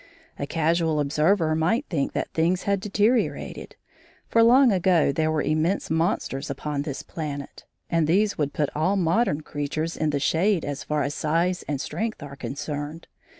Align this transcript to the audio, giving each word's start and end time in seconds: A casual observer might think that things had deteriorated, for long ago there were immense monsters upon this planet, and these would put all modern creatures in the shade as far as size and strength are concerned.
A 0.39 0.47
casual 0.47 0.99
observer 0.99 1.53
might 1.53 1.85
think 1.87 2.13
that 2.13 2.33
things 2.33 2.63
had 2.63 2.79
deteriorated, 2.79 3.75
for 4.27 4.41
long 4.41 4.71
ago 4.71 5.11
there 5.11 5.29
were 5.31 5.43
immense 5.43 5.91
monsters 5.91 6.49
upon 6.49 6.81
this 6.81 7.03
planet, 7.03 7.65
and 7.87 8.07
these 8.07 8.35
would 8.35 8.51
put 8.51 8.71
all 8.75 8.95
modern 8.95 9.41
creatures 9.41 9.95
in 9.95 10.09
the 10.09 10.19
shade 10.19 10.65
as 10.65 10.83
far 10.83 11.03
as 11.03 11.13
size 11.13 11.63
and 11.67 11.79
strength 11.79 12.23
are 12.23 12.35
concerned. 12.35 13.05